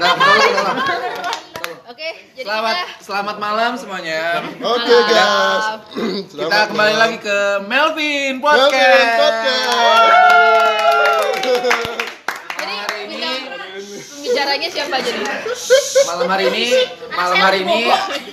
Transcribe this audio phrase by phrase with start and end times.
[0.00, 0.16] Nah.
[1.86, 4.40] Oke, jadi Selamat kita selamat malam semuanya.
[4.56, 5.06] Oke Malam.
[5.06, 5.64] guys.
[6.24, 7.02] Kita kembali malam.
[7.04, 9.18] lagi ke Melvin Melvin Podcast.
[9.20, 9.68] Podcast.
[12.56, 13.42] jadi hari ini- bintang
[14.16, 15.26] pembicaranya siapa aja nih?
[16.06, 16.66] Malam hari ini,
[17.12, 17.80] malam hari ini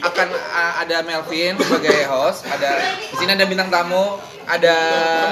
[0.06, 2.70] akan uh, ada Melvin sebagai host, ada
[3.12, 4.76] di sini ada bintang tamu, ada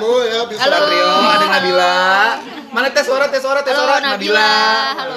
[0.01, 0.59] Kamu ya bisa.
[0.65, 0.75] Halo.
[0.81, 1.97] Satrio, ada Nabila.
[2.73, 4.53] Mana tes suara, tes suara, tes Halo suara, Nabila.
[4.97, 5.15] Halo.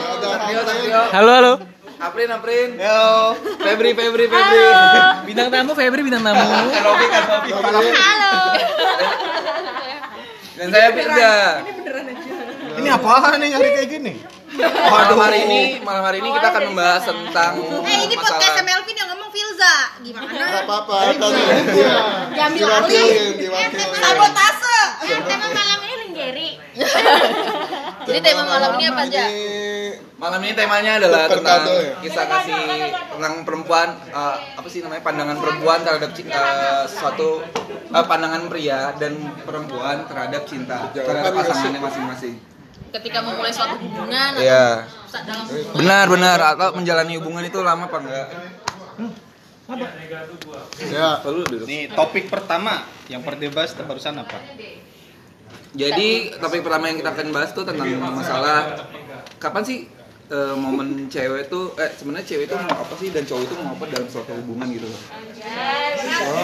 [0.62, 1.00] Satrio.
[1.10, 1.54] Halo, halo.
[1.98, 2.70] Aprin, Aprin.
[2.78, 3.34] Halo.
[3.58, 4.64] Febri, Febri, Febri.
[5.26, 6.46] Bintang tamu Febri bintang tamu.
[6.78, 7.50] Robi, kan Robi.
[7.50, 7.94] Hamid.
[7.96, 8.34] Halo.
[10.58, 11.34] Dan saya Firza.
[12.78, 14.14] Ini apaan nih nyari kayak gini?
[14.92, 19.08] Malam hari ini, malam hari ini kita akan membahas tentang Eh ini podcast Melvin yang
[19.14, 20.26] ngomong Filza Gimana?
[20.34, 21.42] Gak apa-apa tadi.
[22.34, 23.90] Diambil alih diwakilin.
[24.02, 26.50] Sabotase tema malam ini Lenggeri.
[28.08, 29.24] Jadi tema malam ini apa aja?
[30.18, 31.94] Malam ini temanya adalah tentang ya?
[32.02, 32.58] kisah kasih
[33.14, 38.90] tentang perempuan eh, apa sih namanya pandangan perempuan terhadap cinta eh, suatu eh, pandangan pria
[38.98, 39.14] dan
[39.46, 42.34] perempuan terhadap cinta terhadap pasangannya masing-masing.
[42.88, 44.88] Ketika memulai suatu hubungan atau Iya.
[45.04, 45.76] saat dalam hubungan.
[45.76, 48.26] Benar benar atau menjalani hubungan itu lama apa enggak?
[50.88, 51.20] Ya.
[51.68, 54.40] Nih topik pertama yang pernah dibahas barusan apa?
[55.76, 58.88] Jadi topik pertama yang kita akan bahas tuh tentang masalah
[59.36, 59.78] kapan sih
[60.28, 63.76] eh, momen cewek tuh eh sebenarnya cewek itu mau apa sih dan cowok itu mau
[63.76, 65.02] apa dalam suatu hubungan gitu loh.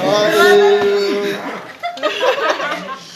[0.05, 1.04] Aduh.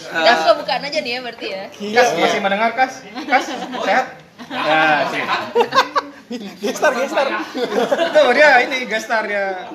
[0.08, 1.64] Kas bukaan aja nih ya berarti ya.
[1.72, 3.04] Kas masih mendengar Kas?
[3.04, 3.44] Kas
[3.84, 4.06] sehat?
[4.48, 5.22] Ya, sih.
[6.60, 7.26] gestar, gestar.
[8.12, 9.68] Tuh dia ini gestar ya.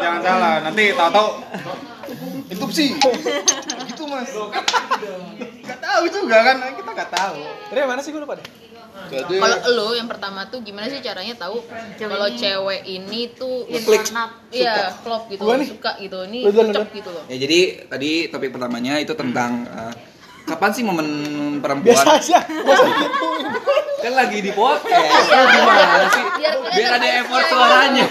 [0.00, 1.28] Jangan salah, nanti tahu-tahu
[2.52, 2.96] interupsi.
[3.88, 4.28] Gitu mas.
[5.64, 7.40] Gak tahu juga kan, kita gak tahu.
[7.72, 8.46] Tadi mana sih gue lupa deh?
[9.04, 11.60] Jadi Kalau lo yang pertama tuh gimana sih caranya tahu
[11.96, 14.06] kalau cewek ini tuh Klik.
[14.50, 15.68] iya klop gitu, Gua nih.
[15.68, 16.96] suka gitu, ini Lu duluan, cocok duluan.
[16.96, 17.24] gitu loh.
[17.26, 19.92] Ya jadi tadi topik pertamanya itu tentang eh,
[20.44, 21.08] kapan sih momen
[21.58, 22.38] perempuan Biasa aja.
[22.44, 23.44] Usah gituin.
[23.96, 28.04] kan lagi di podcast lu gimana sih Biar biar ada effort suaranya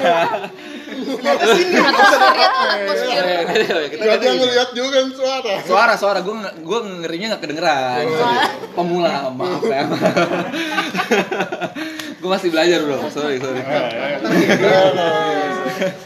[3.93, 5.53] Kita dia ngeliat juga yang suara.
[5.61, 8.05] suara suara gue gue ngerinya nggak kedengeran
[8.71, 9.83] pemula maaf ya
[12.19, 13.61] gue masih belajar bro sorry sorry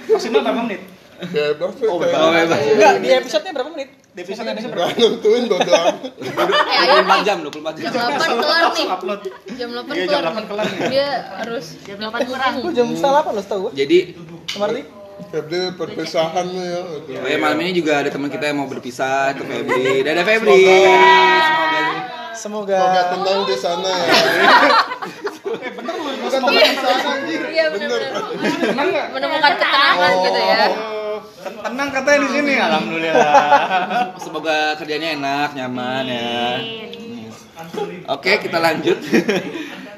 [0.07, 0.81] Maksimal berapa menit?
[1.17, 1.85] Bebas sih.
[1.85, 3.89] oh bebas Enggak, di episode-nya berapa menit?
[4.11, 4.85] Di episode Indonesia berapa?
[4.87, 5.95] Gak nentuin bodo amat.
[6.07, 7.21] Eh ayo 24 nih.
[7.23, 8.85] jam 24 Jam jam 8 kelar nih.
[8.87, 9.19] Upload.
[9.51, 10.21] Jam 8 Iya, kelar.
[10.21, 10.45] jam 8 nih.
[10.47, 10.65] kelar.
[10.87, 12.53] Dia harus jam 8 kurang.
[12.71, 13.71] Jam setengah 8 loh setau gue.
[13.73, 13.97] jadi
[14.57, 14.85] Kemarin
[15.17, 16.81] Febri perpisahan ya.
[16.85, 20.61] oh ya, malam ini juga ada teman kita yang mau berpisah itu Febri dadah Febri
[22.37, 24.13] Semoga Semoga tenang di sana ya.
[26.21, 27.41] Bukan tenang di sana anjir.
[27.49, 28.11] Iya benar-benar.
[28.69, 28.89] Tenang?
[29.09, 30.57] Menemukan ketenangan gitu ya.
[30.69, 31.19] Oh,
[31.65, 32.53] tenang katanya di sini.
[32.61, 33.33] Alhamdulillah.
[34.23, 36.37] semoga kerjanya enak nyaman ya
[38.13, 39.01] Oke, kita lanjut.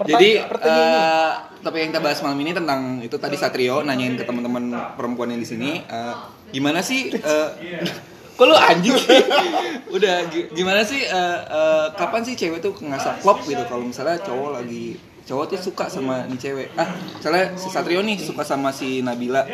[0.07, 4.63] Jadi eh, topik yang kita bahas malam ini tentang itu tadi Satrio nanyain ke teman-teman
[4.95, 6.13] perempuan yang di sini, eh,
[6.49, 7.11] gimana sih?
[7.11, 7.49] eh,
[8.37, 8.95] kok lu anjing?
[9.95, 11.01] Udah gi- gimana sih?
[11.03, 13.63] eh, eh, kapan sih cewek tuh ngerasa klop gitu?
[13.67, 14.95] Kalau misalnya cowok lagi
[15.27, 16.67] cowok tuh suka sama nih cewek.
[16.73, 16.89] Ah,
[17.19, 19.45] misalnya si Satrio nih suka sama si Nabila.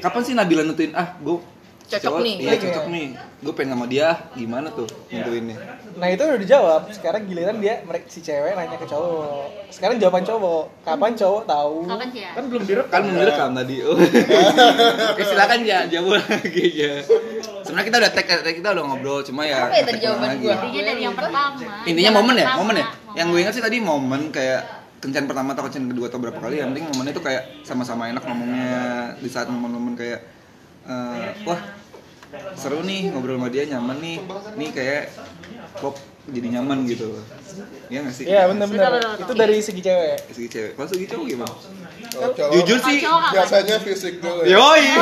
[0.00, 0.92] Kapan sih Nabila nentuin?
[0.96, 1.36] Ah, gue
[1.90, 2.34] Cocok nih.
[2.38, 3.06] Iya cocok nih.
[3.40, 4.08] Gue pengen sama dia.
[4.32, 5.56] Gimana tuh nentuinnya?
[5.98, 6.80] Nah itu udah dijawab.
[6.90, 9.68] Sekarang giliran dia mereka si cewek nanya ke cowok.
[9.68, 10.64] Sekarang jawaban cowok.
[10.86, 11.76] Kapan cowok tahu?
[11.84, 12.30] Kapan sih ya?
[12.32, 12.90] Kan belum direkam.
[12.90, 13.96] kan belum direkam tadi oh.
[15.10, 16.94] Oke silakan ya jawab lagi ya
[17.60, 20.42] sebenarnya kita udah tag tag kita udah ngobrol cuma ya Apa ya tadi jawaban lagi.
[20.42, 20.54] gua?
[20.58, 21.40] Intinya dari yang pertama.
[21.86, 24.60] intinya momen ya momen ya yang gue ingat sih tadi momen kayak
[24.98, 28.22] kencan pertama atau kencan kedua atau berapa kali yang penting momennya tuh kayak sama-sama enak
[28.22, 28.74] ngomongnya
[29.16, 30.20] di saat momen-momen kayak
[30.84, 31.60] eh, wah
[32.54, 34.16] seru nih ngobrol sama dia nyaman nih
[34.54, 35.02] nih kayak
[35.78, 35.96] kok
[36.30, 37.10] jadi nyaman gitu
[37.90, 38.24] Iya gak sih?
[38.30, 39.02] Iya benar-benar.
[39.02, 40.18] Benar, Itu dari segi cewek.
[40.30, 41.54] Segi cewek, kalau segi cowok gimana?
[42.14, 43.30] Cowok, Jujur sih, kapan?
[43.34, 44.54] biasanya fisik dulu ya.
[44.54, 44.84] yoi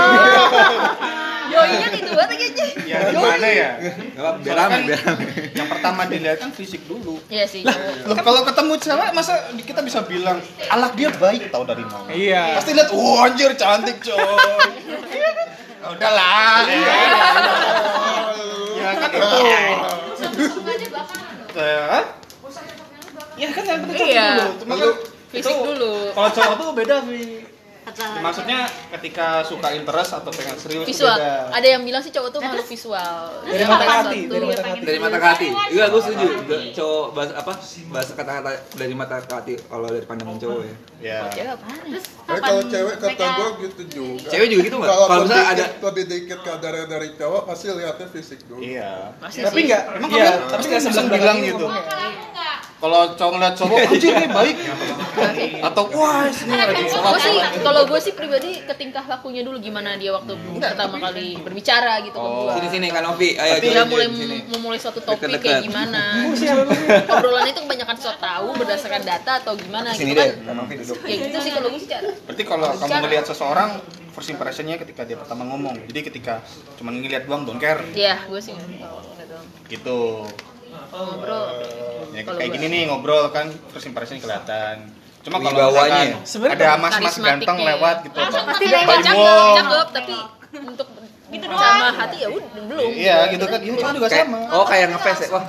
[1.49, 2.67] Yoinya gitu banget kayaknya.
[2.85, 3.71] Ya gimana ya?
[4.17, 7.21] Gak apa, biar rame, biar rame Yang pertama dilihat kan fisik dulu.
[7.29, 7.65] Iya sih.
[7.65, 8.09] cowok.
[8.09, 12.09] Loh, kalau ketemu cewek masa kita bisa bilang alak dia baik tahu dari mana?
[12.09, 12.57] Iya.
[12.57, 14.17] Pasti lihat, wah anjir cantik coy.
[15.89, 16.69] Udahlah.
[18.75, 19.29] Ya kan itu.
[23.39, 24.29] Ya kan yang penting cocok Iya.
[24.35, 24.51] dulu.
[24.59, 24.91] Cuma kan
[25.29, 25.93] Fisik itu- dulu.
[26.11, 27.23] Kalau cowok tuh beda, Vi.
[27.99, 28.23] Masa.
[28.23, 28.61] Maksudnya
[28.93, 31.51] ketika suka interest atau pengen serius visual beda.
[31.51, 34.81] ada yang bilang sih cowok tuh makhluk visual Dari mata salah hati, dari mata hati.
[34.81, 36.27] dari mata ke hati iya gue setuju
[36.73, 37.53] cowok bahas apa
[37.91, 41.31] bahasa kata-kata dari mata ke hati kalau dari pandangan cowok ya Ya.
[41.31, 41.55] cewek?
[42.27, 44.29] Tapi kalau cewek kata gue gitu juga.
[44.29, 48.39] cewek juga gitu nggak Kalau misalnya ada lebih dikit kadarnya dari cowok pasti lihatnya fisik
[48.47, 48.59] dulu.
[48.59, 49.15] Iya.
[49.17, 51.67] Pasti Tapi enggak, Emang iya, tapi enggak bisa sebelah bilang gitu?
[52.79, 54.57] Kalau cowok ngeliat cowok, anjir nih baik.
[55.67, 59.97] Atau wah, ini lagi gue sih kalau gue sih pribadi ke tingkah lakunya dulu gimana
[59.97, 64.07] dia waktu pertama kali berbicara gitu ke gue sini sini kan Novi ayo dia mulai
[64.13, 65.45] sini memulai suatu topik Deket-deket.
[65.49, 66.03] kayak gimana
[67.17, 70.99] obrolan itu kebanyakan so tahu berdasarkan data atau gimana sini gitu deh kan Novi duduk
[71.09, 73.71] ya gitu sih kalau gue sih cara Berarti kalau kamu ngelihat seseorang,
[74.13, 75.81] first impressionnya ketika dia pertama ngomong.
[75.89, 76.45] Jadi ketika
[76.77, 77.81] cuma ngeliat doang, don't care.
[77.97, 78.53] Iya, gue sih.
[79.69, 80.01] Gitu.
[80.89, 81.45] ngobrol
[82.13, 84.93] Ya, kayak gini nih ngobrol kan first impression kelihatan.
[85.29, 86.53] Cuma kalau misalkan ya?
[86.57, 87.67] Ada mas-mas ganteng ya.
[87.77, 88.17] lewat gitu.
[88.19, 90.15] Pasti Cakep, tapi
[90.65, 90.89] untuk
[91.29, 92.89] gitu sama hati ya udah belum.
[92.97, 94.41] Iya gitu kan, ini kan juga sama.
[94.49, 95.29] oh kayak ngefans ya?
[95.29, 95.45] Wah.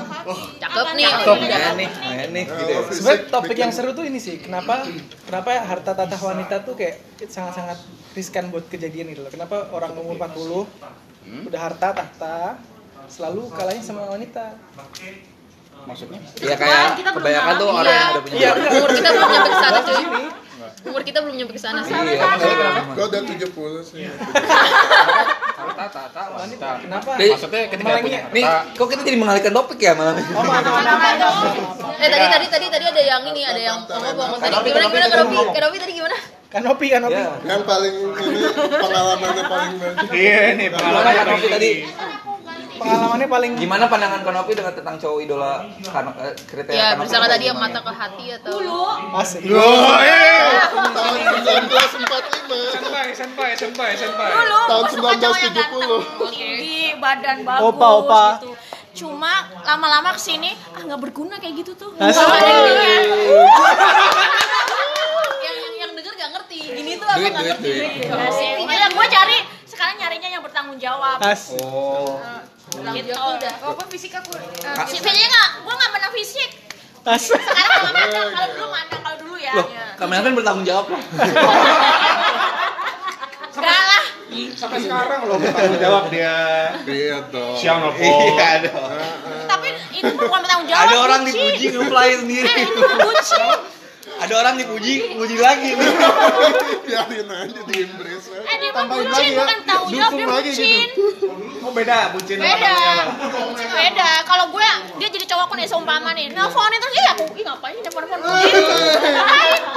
[0.60, 1.28] Cakep nih cakep.
[1.32, 2.72] oh, ya nih ya nih gitu.
[2.76, 4.84] ya Sebenarnya topik yang seru tuh ini sih, kenapa
[5.24, 7.00] kenapa harta tata wanita tuh kayak
[7.32, 7.80] sangat-sangat
[8.12, 9.32] riskan buat kejadian gitu loh.
[9.32, 12.60] Kenapa orang umur 40 udah harta tahta
[13.08, 14.60] selalu kalahnya sama wanita.
[15.82, 16.20] Maksudnya?
[16.38, 19.50] ya kayak kita belum kebanyakan tuh orang yang udah punya Iya, umur kita belum nyampe
[19.50, 20.04] ke sana cuy.
[20.80, 21.92] Umur kita belum nyampe ke sana sih.
[21.92, 23.44] iya kenapa Gue udah 70
[23.84, 24.02] sih.
[25.60, 26.68] Tata, tata, wanita.
[26.80, 27.10] Kenapa?
[27.16, 28.44] Jadi, Maksudnya ketika punya nih
[28.74, 30.44] kok kita jadi mengalihkan topik ya malam ini Oh.
[31.96, 35.20] Eh tadi tadi tadi tadi ada yang ini, ada yang ngomong tadi gimana gimana tadi
[35.20, 35.38] Kanopi?
[35.52, 36.18] Kanopi tadi gimana?
[36.50, 37.14] Kanopi, kanopi.
[37.14, 38.40] ya Yang paling ini
[38.74, 40.08] pengalamannya paling banyak.
[40.10, 41.72] Iya nih pengalaman Kanopi tadi
[42.80, 45.54] Pengalamannya paling gimana pandangan Kanopi dengan tentang cowok idola
[45.84, 48.56] karena eh, kriteria Ya, apa tadi yang mata ke hati atau
[49.20, 49.42] asik.
[49.52, 50.64] Oh, iya.
[50.72, 52.72] Tahun 1945.
[52.72, 54.30] Senpai, senpai, senpai, senpai.
[54.32, 55.60] Dulu Tahun gua suka cowok yang 1970.
[55.60, 58.26] ganteng, tinggi, badan bagus Opa, opa.
[58.40, 58.52] gitu.
[58.90, 61.92] Cuma lama-lama ke sini ah nggak berguna kayak gitu tuh.
[61.96, 62.16] Asik.
[62.16, 63.04] Nggak ada yang denger.
[65.40, 66.60] yang yang yang denger gak ngerti.
[66.74, 67.70] Ini tuh apa Duit, nggak ngerti.
[67.70, 67.92] duit.
[68.08, 68.50] Nggak sih.
[68.60, 71.18] Makanya gue cari sekarang nyarinya yang bertanggung jawab.
[71.22, 71.60] Asik.
[71.62, 72.18] oh
[72.70, 73.54] Gitu udah.
[73.60, 76.50] Walaupun fisik aku uh, fisiknya nggak, gue nggak menang fisik.
[77.00, 77.42] Sekarang
[77.74, 79.52] kalau mandang, kalau dulu mandang, kalau dulu ya.
[79.52, 81.02] loh kamera kan bertanggung jawab loh
[83.52, 84.04] Enggak lah.
[84.54, 86.36] Sampai sekarang loh bertanggung jawab dia.
[86.80, 87.56] Iya dong.
[87.56, 88.08] Siang nelfon.
[88.30, 88.92] iya dong
[89.46, 90.84] Tapi ini bukan bertanggung jawab.
[90.86, 93.48] ada orang dipuji ngeplay sendiri Eh, itu bucin.
[94.20, 95.92] ada orang dipuji puji lagi nih
[96.86, 98.19] Biarin aja di embrace aja.
[98.50, 100.90] Eh dia mah bucin bukan tanggung jawab dia bucin.
[101.60, 102.74] Oh beda, bucin sama Beda.
[103.46, 104.12] Bucin beda.
[104.26, 106.34] Kalau gue dia jadi cowokku nih seumpama nih.
[106.34, 108.74] Nelfonin terus iya aku ih ngapain nelfon nelfon gitu.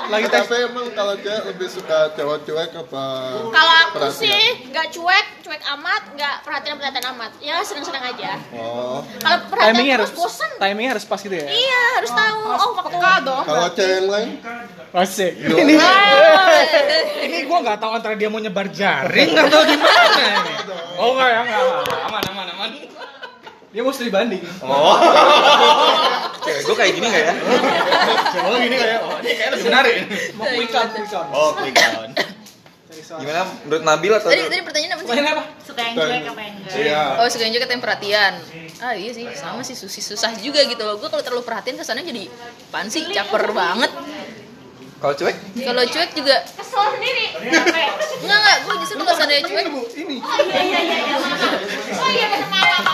[0.08, 0.40] Lagi tes.
[0.48, 3.04] Tapi emang kalau cewek lebih suka cowok cuek apa?
[3.52, 4.20] Kalau aku perhatian?
[4.24, 4.40] sih
[4.72, 7.30] nggak cuek, cuek amat, nggak perhatian perhatian amat.
[7.44, 8.30] Ya seneng-seneng aja.
[8.56, 9.04] Oh.
[9.20, 10.50] Kalau perhatian Timingnya terus harus bosan.
[10.56, 11.48] timingnya harus pas gitu ya.
[11.50, 12.40] Iya harus tahu.
[12.48, 12.96] Oh waktu
[13.26, 13.44] dong.
[13.44, 14.30] Kalau cewek yang lain?
[14.92, 15.32] Asik.
[15.40, 15.74] Ini
[17.26, 20.02] Ini gua nggak tahu antara dia mau nyebar jaring atau gimana
[20.46, 20.56] nih.
[21.00, 21.62] Oh enggak ya, enggak.
[22.06, 22.70] Aman, aman, aman.
[23.72, 24.44] dia mau studi banding.
[24.62, 24.96] Oh.
[26.42, 27.34] cewek gue kayak gini gak ya
[28.42, 29.94] Oh gini kayak, oh ini kayak lebih menarik.
[30.34, 31.28] Mau quick count, quick count.
[31.30, 32.14] Oh, quick count.
[33.12, 35.08] gimana menurut Nabil atau Tadi tadi pertanyaan apa sih?
[35.10, 35.44] Pertanyaan apa?
[35.60, 36.76] Suka yang cuek apa yang enggak?
[36.80, 37.02] Iya.
[37.20, 38.32] Oh suka yang juga yang perhatian
[38.80, 42.08] Ah iya sih sama sih susah, susah juga gitu loh Gue kalau terlalu perhatian kesannya
[42.08, 42.24] jadi
[42.72, 43.92] Apaan sih caper banget
[45.02, 45.36] kalau cuek?
[45.66, 46.36] Kalau cuek juga.
[46.46, 47.26] Kesel sendiri.
[48.22, 48.56] Enggak enggak.
[48.62, 49.66] Gue justru kalau seandainya cuek.
[49.66, 51.16] Oh iya iya iya iya.
[51.98, 52.28] Oh iya.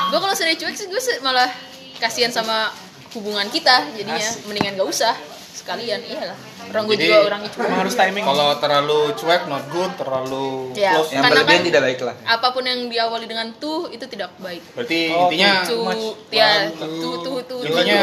[0.08, 1.52] Gue kalau seandainya cuek sih gue malah
[2.00, 2.72] kasihan sama
[3.12, 4.28] hubungan kita Jadinya.
[4.48, 5.14] Mendingan gak usah.
[5.52, 8.24] Sekalian iyalah Orang gue juga cuek Emang harus timing.
[8.24, 11.10] Kalau terlalu cuek not good, terlalu Ya, close.
[11.10, 12.14] yang berlebihan kan- tidak baik lah.
[12.24, 14.60] Apa pun yang diawali dengan tuh itu tidak baik.
[14.72, 15.84] Berarti Oh, intinya Tuh,
[16.30, 17.98] ya, tuh, tuh, tuh, intinya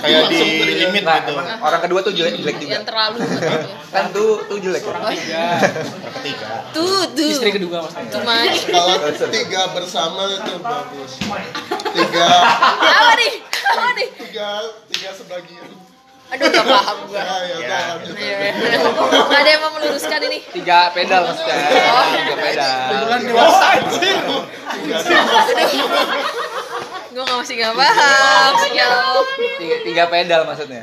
[0.00, 0.40] kayak di
[0.78, 1.34] limit nah gitu.
[1.60, 2.72] orang kedua tuh jelek jelek juga.
[2.74, 3.38] Yang terlalu gitu.
[3.90, 4.94] Kan tuh tuh jelek ya?
[4.94, 6.50] Oh, Yang ketiga.
[6.72, 7.30] tuh tuh.
[7.30, 7.78] Istri kedua
[8.20, 8.58] much.
[8.66, 8.94] Kalau
[9.28, 11.12] tiga bersama itu bagus.
[11.90, 12.28] Tiga,
[12.80, 13.32] apa nih?
[13.44, 14.08] Apa nih?
[14.18, 14.48] Tiga,
[14.88, 15.83] tiga sebagian.
[16.32, 17.20] Aduh gak paham gua.
[17.20, 17.78] Ya, ya, Ya.
[18.16, 18.78] Iya, iya.
[19.04, 20.38] Nggak ada yang mau meluruskan ini.
[20.50, 21.56] Tiga pedal maksudnya
[21.92, 22.06] Oh.
[22.16, 22.70] tiga pedal.
[22.88, 24.16] Kebetulan dewasa anjir.
[27.14, 28.50] gue nggak masih nggak paham.
[28.58, 28.98] Sial.
[29.60, 30.82] Tiga, tiga pedal maksudnya.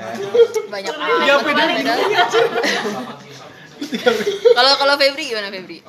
[0.72, 1.68] Banyak amat pedal
[4.56, 5.82] kalau kalau Febri gimana Febri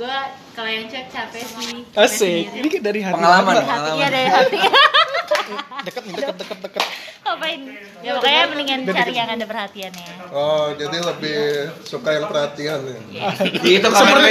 [0.00, 0.16] Gue
[0.56, 1.84] kalau yang cuek capek sih.
[1.92, 2.56] Asik.
[2.56, 3.20] Ini kayak dari hati.
[3.20, 3.60] Pengalaman,
[4.00, 4.56] iya dari hati.
[5.84, 6.84] Deket nih, deket, deket, deket.
[7.20, 7.60] Ngapain?
[8.00, 10.32] Ya pokoknya mendingan cari yang ada perhatiannya.
[10.32, 12.80] Oh, jadi lebih suka yang perhatian
[13.12, 13.28] ya.
[13.60, 14.16] Gitu kamar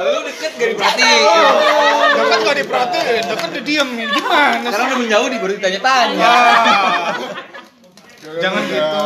[0.00, 1.24] Lu deket gak diperhatiin.
[2.20, 4.60] Deket gak diperhatiin, deket dia diem Gimana?
[4.68, 6.32] Sekarang udah menjauh di baru ditanya-tanya.
[8.44, 9.04] Jangan gitu.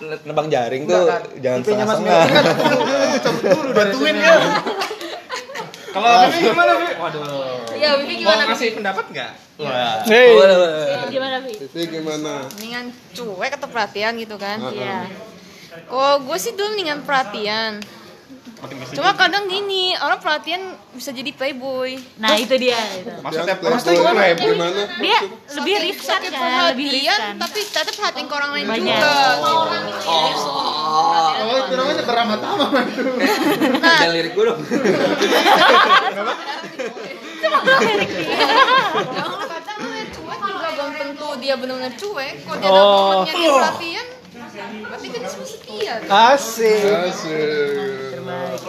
[0.00, 1.04] Nebang jaring tuh
[1.38, 3.20] jangan IP-nya Mas setengah-setengah.
[3.20, 4.32] Cabut dulu, bantuin ya.
[5.90, 6.86] Kalau Bibi gimana, Bi?
[6.94, 7.22] Waduh.
[7.74, 8.42] Ya, Bibi Mau gimana?
[8.46, 9.32] ngasih pendapat nggak?
[9.58, 10.00] Wah.
[10.06, 10.30] Hey.
[11.10, 11.52] Gimana, Vi?
[11.58, 12.32] Tapi gimana?
[12.48, 15.10] mendingan cuek atau perhatian gitu kan Iya.
[15.86, 17.82] kalau gue sih dulu mendingan perhatian
[18.90, 23.08] cuma kadang gini orang perhatian bisa jadi playboy Nah, itu dia itu.
[23.18, 24.82] Maksudnya maksudnya playboy gimana?
[24.84, 25.00] Gimana?
[25.00, 25.18] Dia
[25.54, 27.34] lebih riskan kan, lebih riskan.
[27.36, 29.00] tapi tetap perhatian ke orang lain Banyak.
[29.00, 29.12] juga
[31.40, 33.02] Oh, itu namanya beramat-ama itu.
[33.80, 34.60] Dan lirik gue dong.
[39.60, 40.36] Jangan juga
[40.70, 42.86] belum tentu dia benar-benar cuek kalau dia ada Oh.
[43.16, 46.82] momennya dia perhatian berarti kan dia semua setia Asik.
[47.06, 48.09] Asik.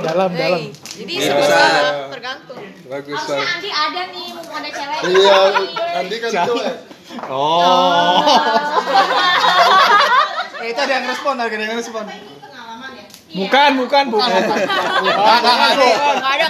[0.02, 0.60] Dalam, dalam.
[0.60, 1.60] Hey, jadi Iya, semua bisa.
[2.12, 3.46] tergantung Bagus, Harusnya.
[3.48, 5.00] Andi ada nih, mumpung ada cewek.
[5.08, 5.38] Iya,
[5.96, 6.76] Andi kan cuek.
[7.28, 8.24] Oh.
[10.62, 12.06] Eh, itu ada yang respon, ada yang respon.
[13.32, 14.28] Bukan, bukan, bukan.
[14.28, 14.60] Bukan,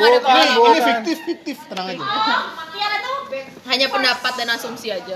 [0.02, 0.82] Ini bukan.
[0.82, 2.02] fiktif, fiktif, tenang aja.
[2.74, 3.21] Tiara tuh
[3.64, 5.16] Hanya pendapat dan asumsi aja.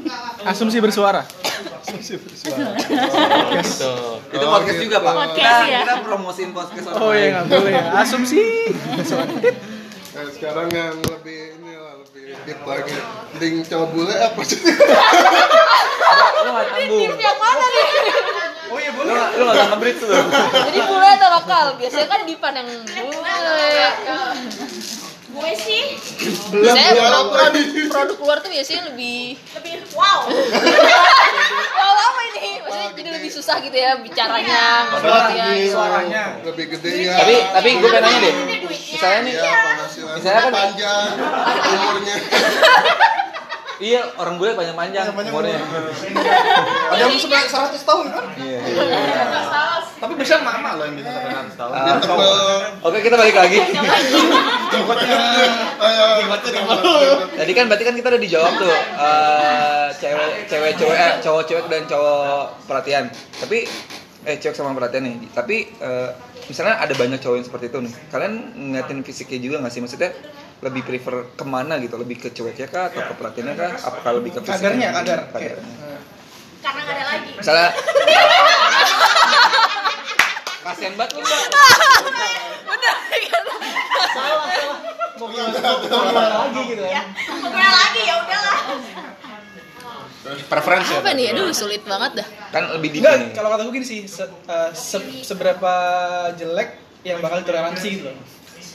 [0.50, 1.26] Asumsi bersuara.
[1.86, 3.92] Gitu.
[4.30, 5.14] Itu podcast juga, Pak.
[5.14, 5.80] Podcast, Kita ya.
[5.82, 7.82] kita promosiin podcast orang Oh iya, nggak boleh ya.
[7.98, 8.42] Asumsi.
[10.16, 12.96] Nah, sekarang yang lebih ini lah, lebih deep lagi.
[13.68, 14.56] Cowok bule apa sih?
[14.64, 14.72] Lu
[16.56, 17.20] nggak tanggung.
[17.20, 17.86] Yang mana nih?
[18.72, 20.08] Lu nggak lu nggak tanggung bridge tuh.
[20.72, 21.64] Jadi bule atau lokal?
[21.76, 23.36] Biasanya kan Dipan yang bule.
[25.36, 25.82] Gue sih
[26.48, 30.24] Biasanya produk, produk luar tuh biasanya lebih lebih wow.
[31.76, 32.48] Wow apa ini?
[32.58, 35.46] Maksudnya jadi lebih susah gitu ya bicaranya, ngobrolnya.
[35.68, 36.22] Suaranya.
[36.42, 37.14] Lebih gede ya.
[37.16, 38.34] Tapi tapi gue pengen nanya deh.
[38.66, 39.60] Misalnya nih, ya
[40.16, 41.08] Misalnya kan- panjang
[41.68, 42.16] umurnya.
[43.76, 45.60] iya orang bule panjang-panjang umurnya.
[46.88, 48.24] Ada yang sampai 100 tahun kan?
[48.40, 48.60] Iya.
[49.96, 51.72] Tapi bisa mama loh yang bisa sampai 100 tahun.
[51.72, 52.32] Ah, Tebel.
[52.84, 53.58] Oke kita balik lagi.
[57.36, 61.64] Tadi kan berarti kan kita udah dijawab tuh eh, cewek cewek cewek eh, cowok cewek
[61.70, 63.04] dan cowok perhatian.
[63.38, 63.58] Tapi
[64.26, 65.16] eh cewek sama perhatian nih.
[65.32, 66.10] Tapi eh,
[66.50, 67.92] misalnya ada banyak cowok yang seperti itu nih.
[68.10, 69.82] Kalian ngeliatin fisiknya juga nggak sih?
[69.82, 70.10] Maksudnya
[70.64, 72.00] lebih prefer ke mana gitu?
[72.00, 73.72] Lebih ke ceweknya kah atau ke perhatiannya kah?
[73.86, 74.58] Apakah lebih ke fisiknya?
[74.58, 75.20] Kadarnya, kadar.
[75.30, 75.74] Kadarnya.
[76.66, 77.30] Karena gak ada lagi.
[77.38, 77.68] Misalnya
[80.66, 81.38] Kasian banget lu mbak
[85.16, 85.48] Mau gimana
[86.36, 87.02] lagi gitu ya?
[87.40, 88.56] Mau pernah lagi ya udahlah.
[90.44, 90.92] Preferensi.
[90.92, 91.26] Apa nih?
[91.32, 92.28] Aduh sulit banget dah.
[92.50, 95.72] Kan lebih di Enggak, sini kalau kata gue gini sih, se- eh, se- seberapa
[96.34, 96.68] jelek
[97.00, 98.16] yang bakal ditoleransi gitu loh.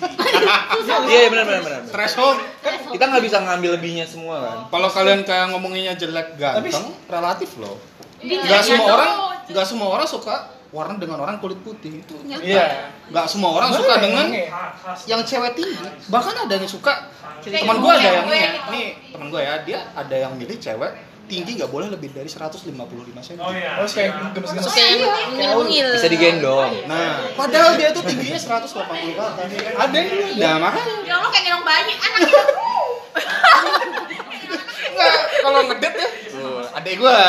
[1.03, 2.41] Iya benar benar benar Threshold.
[2.89, 7.53] Kita nggak bisa ngambil lebihnya semua kan Kalau kalian kayak ngomonginnya jelek ganteng, Tapi- relatif
[7.60, 7.77] loh.
[8.21, 9.12] Gak semua orang,
[9.45, 12.16] gak semua orang suka warna dengan orang kulit putih itu.
[12.25, 12.96] Iya.
[13.12, 14.32] Gak semua orang suka dengan
[15.04, 15.75] yang cewek tinggi.
[16.08, 17.12] Bahkan ada yang suka.
[17.44, 18.51] Teman gue ada yang ini ya.
[18.72, 20.92] Nih teman gue ya, dia ada yang milih cewek
[21.32, 22.75] tinggi gak boleh lebih dari 155
[23.24, 23.40] cm.
[23.40, 23.51] Oh,
[23.88, 24.63] kayak gemes-gemes.
[24.68, 25.88] Terus kayak mungil-mungil.
[25.96, 29.48] bisa digendong Nah, padahal dia tuh tingginya 180 ke atas.
[29.80, 30.36] Ada yang.
[30.36, 32.22] Nah, makanya Ya Allah kayak gendong bayi anak.
[34.92, 36.10] enggak kalau ngedet ya.
[36.32, 37.20] Tuh, adek gua.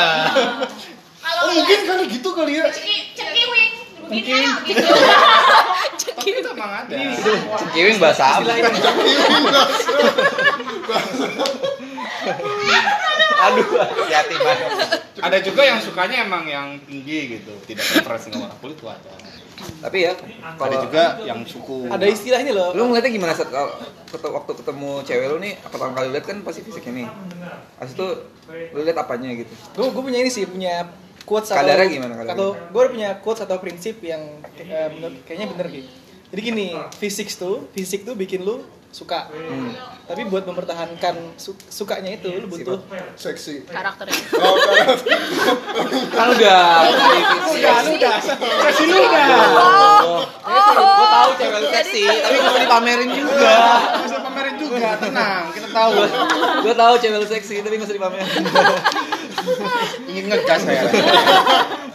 [1.23, 2.67] Oh, mungkin kali gitu kali ya.
[4.13, 4.45] Ceki ceki wing.
[4.45, 4.83] Begini anak gitu.
[6.53, 6.95] Emang ada.
[7.59, 8.53] Cekiwing bahasa apa?
[13.43, 14.69] Aduh, hati-hati banget.
[15.19, 19.11] Ada juga yang sukanya emang yang tinggi gitu, tidak preferensi dengan warna kulit tuh ada.
[19.83, 21.87] Tapi ya, Ada kalau juga yang suku.
[21.91, 22.71] Ada istilah ini loh.
[22.71, 23.51] lu ngeliatnya gimana saat
[24.13, 27.07] waktu ketemu cewek lu nih pertama kali lihat kan pasti fisiknya nih
[27.79, 28.07] Habis itu
[28.73, 30.89] lu lihat apanya gitu Gue gue punya ini sih, punya
[31.23, 32.33] quotes atau Kadarnya gimana kadarnya?
[32.33, 34.21] Atau gue punya quotes atau prinsip yang
[34.55, 35.89] eh, menurut- kayaknya bener gitu.
[36.29, 39.25] Jadi gini, fisik tuh, fisik tuh bikin lu suka.
[39.25, 39.73] Hmm.
[40.03, 42.77] Tapi buat mempertahankan su- sukanya itu lu butuh
[43.15, 43.65] Seksi.
[43.65, 44.17] Karakternya.
[44.35, 44.85] Oh, karena
[46.11, 46.63] kan udah.
[47.49, 48.15] Udah, udah.
[48.65, 49.25] Kasih lu udah.
[50.03, 50.21] Oh,
[50.75, 53.55] gue tahu cewek lu seksi, tapi gak usah dipamerin juga.
[53.93, 55.91] Nggak usah pamerin juga, tenang, kita tahu.
[56.61, 58.29] Gue tahu cewek lu seksi, tapi gak usah dipamerin.
[60.05, 60.81] Ingin ngegas saya.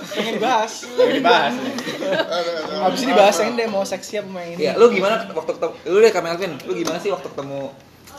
[0.08, 0.72] pengen dibahas.
[0.90, 1.52] Lagi dibahas.
[1.54, 2.50] Ada, ada.
[2.82, 4.60] Habis ini bahas yang deh mau seksi apa yang ini.
[4.60, 7.70] Iya, lu gimana waktu ketemu lu deh Kak Melvin, lu gimana sih waktu ketemu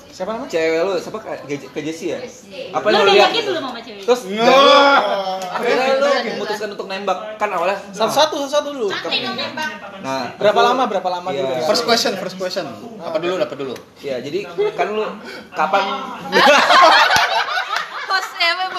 [0.10, 0.52] Siapa namanya?
[0.52, 2.20] cewek lu siapa ke Jessie ya?
[2.76, 3.32] Apa Lu yang lu lihat?
[3.32, 4.04] dulu sama cewek.
[4.04, 4.52] Terus No.
[5.50, 8.88] akhirnya lu memutuskan untuk nembak kan awalnya Satu-satu, satu-satu dulu.
[8.92, 9.70] Santai dong nembak.
[10.00, 10.84] Nah, Berapa lama?
[10.86, 11.40] Berapa lama Iya.
[11.42, 11.54] dulu?
[11.66, 12.68] First question, first question.
[13.00, 13.76] Apa dulu, dapat dulu.
[14.00, 14.44] Ya, jadi
[14.76, 15.08] kan lu
[15.60, 15.84] kapan
[16.30, 17.19] eh apa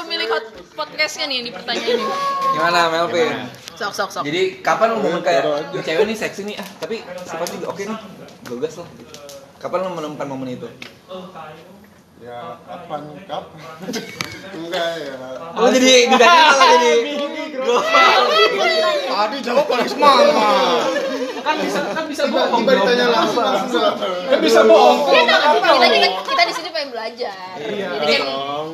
[0.01, 2.05] pemilik hot- podcastnya nih ini pertanyaan ini.
[2.51, 3.37] gimana Melvin?
[3.75, 4.23] Sok sok sok.
[4.25, 7.83] Jadi kapan lu momen kayak "Ini cewek nih seksi nih ah, tapi sifatnya juga oke
[7.83, 7.99] nih.
[8.43, 8.89] Gegas lah.
[9.57, 10.69] Kapan lu menemukan momen itu?
[12.21, 13.49] Ya, kapan kap?
[14.57, 15.15] Enggak ya.
[15.55, 16.93] Lu jadi ditanya malah jadi
[19.11, 20.29] Tadi jawab paling semangat.
[21.41, 23.45] Kan bisa kan bisa Tiba tiba ditanya langsung.
[24.27, 24.97] Kan bisa bohong.
[25.09, 26.70] kita, kita, kita, kita di sini
[27.11, 27.55] belajar.
[27.59, 27.89] Iya.
[27.93, 28.23] Jadi kan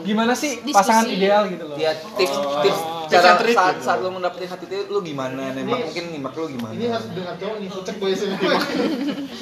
[0.04, 0.76] Gimana sih Diskusi.
[0.76, 1.76] pasangan ideal gitu loh?
[1.76, 3.86] ya tips tips Tips cara trick saat gitu.
[3.86, 7.34] saat lu mendapetin hati itu lu gimana nembak mungkin nembak lu gimana Ini harus dengar
[7.38, 8.34] cowok nih, cek gue sini.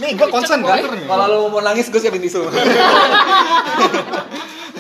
[0.04, 1.08] Nih, gua konsen nih.
[1.08, 2.44] kalau lu mau nangis gue siapin tisu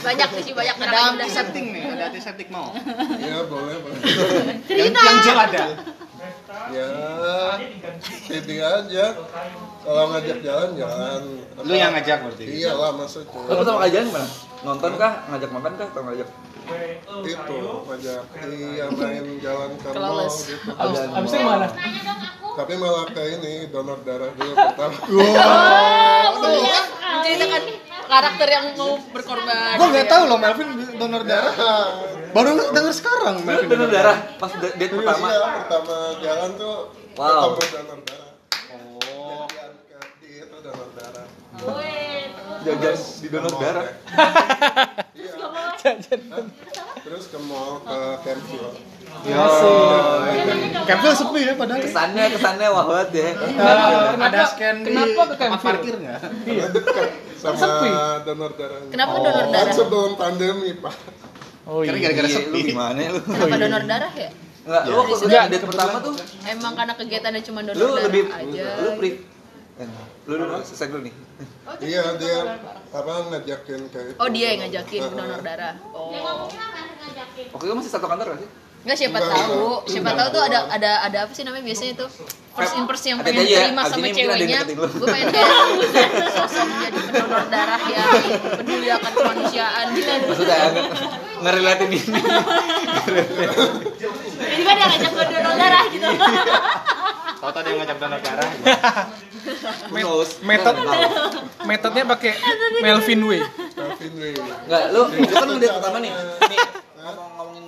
[0.04, 2.76] banyak sih banyak Ada antiseptik nih, ada antiseptik mau.
[3.16, 3.98] Ya, boleh, boleh.
[4.68, 5.64] Yang, yang gel ada.
[6.72, 6.88] Ya,
[8.30, 9.06] ini aja.
[9.84, 11.22] Kalau ngajak jalan, jalan.
[11.60, 12.44] Lu yang ngajak berarti.
[12.46, 13.58] Iyalah, masa lu cowok.
[13.60, 14.28] pertama kali jalan gimana
[14.64, 16.28] nonton kah ngajak makan kah atau ngajak
[17.20, 20.72] Itu, ngajak iya main jalan ke mall gitu.
[20.72, 21.68] Abis, abis itu gimana?
[22.56, 24.96] Tapi malah ke ini, donor darah dulu pertama.
[27.24, 27.62] menceritakan
[28.14, 29.74] karakter yang mau berkorban.
[29.74, 31.54] Gua nggak tahu loh Melvin donor darah.
[32.30, 36.76] Baru denger sekarang Melvin donor darah pas date pertama ya, pertama jalan tuh
[37.14, 37.54] Wow.
[37.58, 38.32] ketemu donor darah.
[38.74, 39.46] Oh.
[40.18, 41.26] Di itu donor darah.
[42.64, 43.86] jajan di donor darah
[45.14, 45.34] Iya.
[47.04, 48.93] Terus ke mall ke Campfield.
[49.22, 49.76] Ya sih.
[50.84, 51.80] Campbell sepi ya padahal.
[51.80, 53.28] kesannya kesannya wah banget ya
[54.18, 55.64] ada scan di kenapa ke tempat Campbell?
[55.64, 56.20] parkir nggak?
[57.34, 57.88] sama sepi.
[58.24, 58.78] donor darah.
[58.88, 59.72] Kenapa donor Kan darah?
[59.72, 60.94] sebelum pandemi, Pak.
[61.64, 62.04] Oh Karena iya.
[62.06, 62.52] gara-gara Iya, sepi.
[62.52, 64.30] lu gimana lu Kenapa donor darah ya?
[64.64, 65.42] Enggak, lu waktu Enggak.
[65.42, 66.12] date date pertama tuh
[66.44, 68.66] Emang karena kegiatannya cuma donor lu darah lebih aja.
[68.76, 69.10] lu pri
[69.74, 69.88] Eh,
[70.24, 71.14] lu dulu selesai dulu nih
[71.82, 72.36] Iya, dia
[72.92, 74.14] apa ngajakin kayak.
[74.16, 75.74] Oh dia yang ngajakin donor darah.
[75.90, 76.12] Oh.
[77.50, 78.50] waktu itu masih satu kantor gak sih
[78.84, 79.88] Enggak siapa Enggak, tahu, enggak.
[79.88, 82.08] siapa tahu tuh ada ada ada apa sih namanya biasanya tuh
[82.54, 84.60] first in first yang pengen aja ya, terima sama ceweknya.
[84.68, 85.50] Gue pengen kayak
[86.36, 88.10] sosok jadi pendonor darah yang
[88.54, 90.10] peduli akan kemanusiaan gitu.
[90.22, 90.88] maksudnya nge-
[91.40, 92.00] ngerelatin ini
[94.44, 96.06] Jadi kan dia ngajak donor darah gitu.
[97.34, 98.50] Tahu tadi yang ngajak donor darah.
[99.84, 100.20] Tahu.
[101.64, 102.32] metodenya pakai
[102.80, 103.40] Melvin Way.
[103.74, 104.32] Calvin Way.
[104.36, 106.12] Enggak, lu lu kan ngedate pertama nih.
[106.46, 106.58] Nih,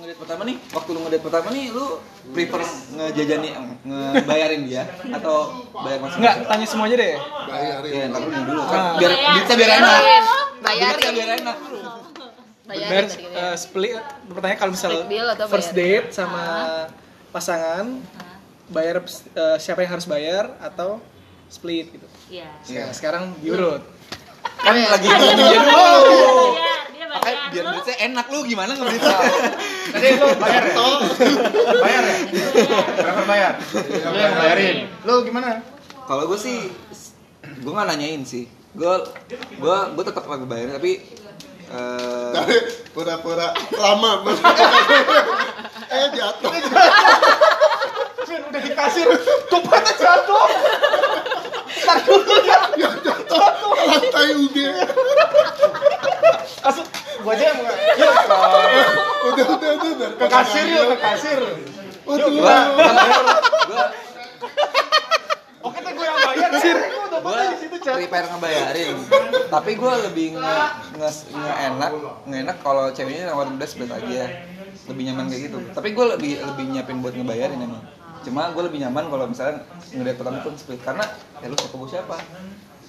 [0.07, 1.85] ngedate pertama nih, waktu lu ngedate pertama nih, lu
[2.31, 2.61] prefer
[2.95, 3.49] ngejajani
[3.83, 7.15] ngebayarin dia atau bayar masing Enggak, tanya semua aja deh.
[7.19, 7.91] Bayarin.
[7.91, 8.93] Iya, ntar dulu dulu kan Ah.
[8.95, 10.01] biar duitnya biar enak.
[10.63, 11.57] Bayarin, biar enak.
[12.63, 13.99] bayarin Bayar tadi eh, split
[14.31, 14.91] bertanya kalau misal
[15.51, 16.43] first date sama
[17.35, 17.99] pasangan
[18.71, 19.03] bayar
[19.35, 21.03] eh, siapa yang harus bayar atau
[21.51, 22.07] split gitu.
[22.31, 22.47] Iya.
[22.63, 22.95] Iya.
[22.95, 23.83] Sekarang diurut.
[24.55, 25.99] Kan lagi Dia dulu.
[27.07, 29.15] Makanya biar duitnya enak lu gimana ngeberita?
[29.87, 30.75] Tadi lu bayar ya?
[31.79, 32.17] Bayar ya?
[32.97, 33.53] Berapa bayar?
[33.85, 34.77] Lu yang bayarin.
[35.07, 35.63] Lu gimana?
[36.07, 36.71] Kalau gue sih,
[37.43, 38.47] gue nggak nanyain sih.
[38.75, 38.93] Gue
[39.57, 41.01] gue gue tetap nggak bayarin tapi
[41.67, 42.55] eh Tapi
[42.95, 44.39] pura-pura lama bener.
[45.95, 46.51] eh jatuh.
[48.47, 49.07] Udah di kasir,
[49.99, 50.45] jatuh.
[52.79, 53.47] Ya jatuh.
[53.87, 54.57] Lantai UG.
[56.63, 56.87] Langsung
[57.21, 57.59] gua aja yang
[57.97, 58.13] Yuk,
[59.27, 59.89] Udah udah udah.
[59.93, 60.09] udah.
[60.15, 61.39] ke kasir yuk, ke kasir.
[62.07, 62.55] Gue gue
[65.57, 66.49] Oke, tuh gua yang bayar.
[66.63, 68.95] Sir, gue prepare ngebayarin.
[69.51, 70.55] Tapi gue lebih nge,
[70.95, 71.91] nge, nge enak
[72.23, 74.23] nge enak kalau ceweknya nawarin udah split aja.
[74.87, 75.57] Lebih nyaman kayak gitu.
[75.75, 77.83] Tapi gue lebih lebih nyiapin buat ngebayarin emang.
[78.23, 81.03] Cuma gue lebih nyaman kalau misalnya ngeliat pertama pun split karena
[81.39, 82.15] ya lu siapa gue siapa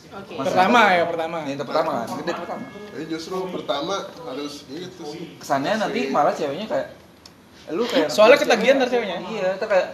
[0.09, 0.33] Oke.
[0.35, 1.37] Masa- Pertama ya, pertama.
[1.45, 2.65] Ini pertama kan, ini pertama.
[2.89, 3.95] Jadi justru pertama
[4.25, 5.37] harus gitu sih.
[5.37, 6.89] Kesannya nanti malah ceweknya kayak
[7.69, 9.19] lu kayak Soalnya ketagihan ntar ceweknya.
[9.23, 9.89] Iya, itu kayak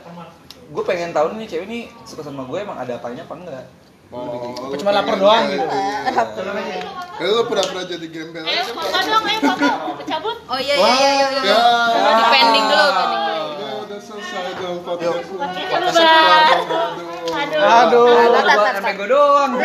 [0.64, 3.66] gue pengen tahu nih cewek ini suka sama gue emang ada apanya apa enggak.
[4.14, 5.66] Oh, Apa cuma lapar doang gitu.
[5.66, 9.68] Kalau lu pura-pura jadi gembel Ayo foto dong, ayo foto.
[10.07, 10.38] Cabut.
[10.46, 11.42] Oh iya iya iya iya.
[11.42, 11.59] iya.
[11.90, 12.12] Ya.
[12.14, 13.42] Di pending dulu, pending dulu.
[13.59, 15.27] Ya udah selesai dong podcast.
[15.27, 17.13] Kita bebas.
[17.44, 18.09] Aduh.
[18.09, 18.72] Aduh.
[18.72, 19.52] Sampai gue doang.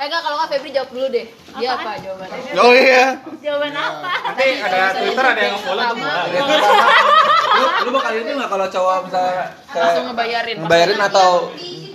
[0.00, 1.28] Eh enggak kalau nggak Febri jawab dulu deh.
[1.60, 2.56] Dia apa jawabannya?
[2.56, 3.20] Oh iya.
[3.44, 4.32] Jawaban apa?
[4.32, 5.96] Nanti ada Twitter ada yang follow tuh.
[6.00, 6.24] Pertama.
[6.48, 7.20] gua.
[7.60, 11.28] lu, lu bakal itu nggak kalau cowok misalnya langsung ngebayarin ngebayarin atau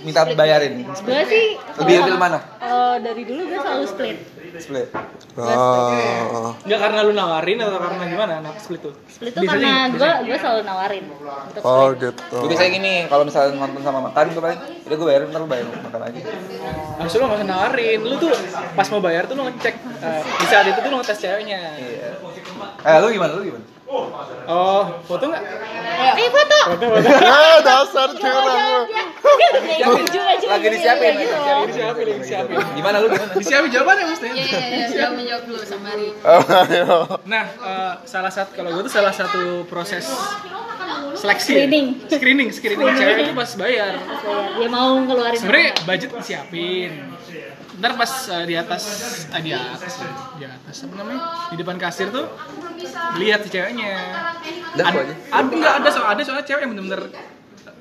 [0.04, 1.46] minta bayarin gue sih
[1.82, 4.18] lebih lebih mana kalau dari dulu gue selalu split
[4.58, 4.88] split
[5.36, 6.56] Oh.
[6.64, 8.96] Enggak karena lu nawarin atau karena gimana anak split tuh?
[9.06, 12.16] split tuh karena gue gue selalu nawarin untuk Oh split.
[12.16, 12.36] gitu.
[12.38, 15.46] gue biasanya gini kalau misalnya nonton sama makan gue paling udah gue bayarin ntar lu
[15.46, 16.20] bayar makan aja
[16.96, 17.98] Harusnya lu gak usah nawarin.
[18.00, 18.32] Lu tuh
[18.72, 21.60] pas mau bayar tuh lu ngecek eh, di saat itu tuh lu ngetes ceweknya.
[21.76, 22.08] iya
[22.82, 23.66] eh lu gimana lu gimana
[24.48, 25.42] Oh, foto nggak?
[26.16, 27.06] eh foto Foto, foto.
[27.46, 28.78] Eh dasar curang lu.
[29.36, 32.16] Lagi disiapin lagi Ini disiapin siapa nih?
[32.22, 32.50] Siapa?
[32.74, 36.08] gimana lu gimana Disiapin jawabannya mas Iya, iya, iya, jawab menjawab dulu sama Ari.
[36.24, 36.96] Oh, ayo.
[37.28, 40.04] Nah, eh, salah satu kalau gue tuh salah satu proses
[41.16, 41.52] seleksi.
[41.56, 41.86] Screening.
[42.06, 43.92] Screening, screening cewek itu pas bayar.
[44.56, 46.92] dia mau ngeluarin Sebenarnya budget disiapin.
[47.76, 48.82] Ntar pas eh, di atas,
[49.28, 51.20] ah, di atas, ya, di atas apa namanya?
[51.52, 52.24] Di depan kasir tuh
[53.20, 53.96] lihat si ceweknya.
[54.76, 57.12] Ada nggak ada so ada soalnya cewek yang bener-bener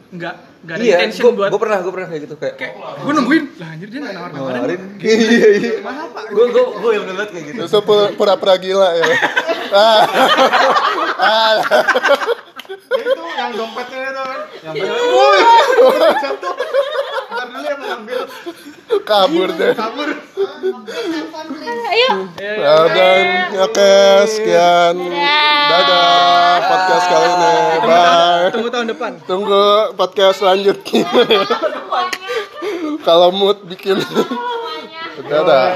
[0.05, 2.73] nggak nggak ada iya intention gue buat gue pernah gue pernah kayak gitu kayak kayak
[2.77, 3.43] gue nungguin.
[3.57, 4.81] Lah anjir dia nggak nawar nawarin nawarin.
[5.01, 5.71] iya iya.
[6.29, 7.61] Gue gue gue yang banget kayak gitu.
[7.81, 9.05] Pu- pura-pura gila ya.
[9.73, 10.01] Ah.
[11.17, 11.55] Ah.
[12.95, 14.41] itu yang dompetnya itu kan.
[14.63, 14.75] Yang
[16.21, 16.49] satu
[17.45, 18.19] ntar dulu yang mengambil
[19.05, 19.73] Kabur deh.
[19.77, 20.09] kabur
[21.85, 23.25] ayo Ya dan
[23.61, 23.93] oke
[24.25, 24.95] sekian.
[25.69, 27.53] Dadah podcast kali ini.
[27.85, 28.49] Bye.
[28.49, 31.05] tunggu tahun depan Tunggu podcast selanjutnya.
[33.05, 34.01] Kalau mood bikin.
[35.21, 35.69] Dadah.